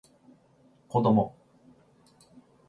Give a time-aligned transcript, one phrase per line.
[0.89, 1.35] 子供